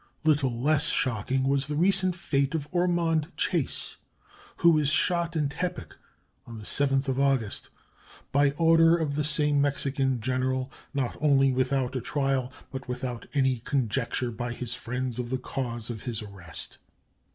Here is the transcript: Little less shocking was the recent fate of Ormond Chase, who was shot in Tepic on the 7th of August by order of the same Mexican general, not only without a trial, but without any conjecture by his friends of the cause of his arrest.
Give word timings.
Little 0.23 0.59
less 0.59 0.89
shocking 0.89 1.43
was 1.43 1.67
the 1.67 1.75
recent 1.75 2.15
fate 2.15 2.55
of 2.55 2.67
Ormond 2.71 3.31
Chase, 3.37 3.97
who 4.57 4.71
was 4.71 4.89
shot 4.89 5.35
in 5.35 5.47
Tepic 5.47 5.93
on 6.47 6.57
the 6.57 6.63
7th 6.63 7.07
of 7.07 7.19
August 7.19 7.69
by 8.31 8.49
order 8.53 8.97
of 8.97 9.13
the 9.13 9.23
same 9.23 9.61
Mexican 9.61 10.19
general, 10.19 10.71
not 10.91 11.17
only 11.21 11.51
without 11.51 11.95
a 11.95 12.01
trial, 12.01 12.51
but 12.71 12.87
without 12.89 13.27
any 13.35 13.59
conjecture 13.59 14.31
by 14.31 14.53
his 14.53 14.73
friends 14.73 15.19
of 15.19 15.29
the 15.29 15.37
cause 15.37 15.91
of 15.91 16.01
his 16.01 16.23
arrest. 16.23 16.79